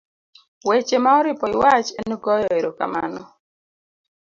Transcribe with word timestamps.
weche 0.67 0.97
ma 1.03 1.11
oripo 1.19 1.45
iwach 1.53 1.87
en 2.01 2.11
goyo 2.23 2.49
erokamano, 2.59 3.21